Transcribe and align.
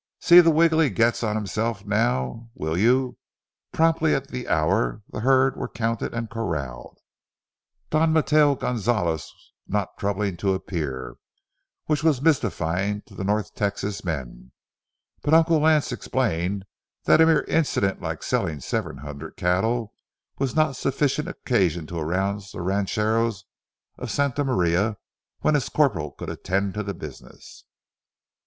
See 0.19 0.39
the 0.39 0.49
wiggle 0.49 0.79
he 0.79 0.89
gets 0.89 1.21
on 1.21 1.35
himself 1.35 1.85
now, 1.85 2.49
will 2.55 2.75
you?" 2.75 3.17
Promptly 3.71 4.15
at 4.15 4.29
the 4.29 4.47
hour, 4.49 5.03
the 5.11 5.19
herd 5.19 5.55
were 5.55 5.67
counted 5.69 6.11
and 6.11 6.27
corralled, 6.27 6.97
Don 7.91 8.11
Mateo 8.11 8.55
Gonzales 8.55 9.31
not 9.67 9.95
troubling 9.99 10.37
to 10.37 10.55
appear, 10.55 11.17
which 11.85 12.01
was 12.03 12.19
mystifying 12.19 13.03
to 13.05 13.13
the 13.13 13.23
North 13.23 13.53
Texas 13.53 14.03
men, 14.03 14.51
but 15.21 15.35
Uncle 15.35 15.59
Lance 15.59 15.91
explained 15.91 16.65
that 17.03 17.21
a 17.21 17.25
mere 17.27 17.43
incident 17.43 18.01
like 18.01 18.23
selling 18.23 18.59
seven 18.59 18.97
hundred 18.97 19.37
cattle 19.37 19.93
was 20.39 20.55
not 20.55 20.75
sufficient 20.75 21.27
occasion 21.27 21.85
to 21.85 21.99
arouse 21.99 22.53
the 22.53 22.61
ranchero 22.63 23.31
of 23.99 24.09
Santa 24.09 24.43
Maria 24.43 24.97
when 25.41 25.53
his 25.53 25.69
corporal 25.69 26.09
could 26.09 26.31
attend 26.31 26.73
to 26.73 26.81
the 26.81 26.95
business. 26.95 27.65